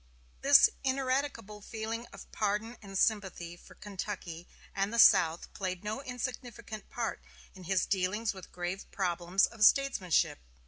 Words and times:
This 0.41 0.67
ineradicable 0.83 1.61
feeling 1.61 2.07
of 2.07 2.25
pardon 2.31 2.75
and 2.81 2.97
sympathy 2.97 3.55
for 3.55 3.75
Kentucky 3.75 4.47
and 4.75 4.91
the 4.91 4.97
South 4.97 5.53
played 5.53 5.83
no 5.83 6.01
insignificant 6.01 6.89
part 6.89 7.21
in 7.53 7.65
his 7.65 7.85
dealings 7.85 8.33
with 8.33 8.51
grave 8.51 8.89
problems 8.91 9.45
of 9.45 9.63
statesmanship. 9.63 10.39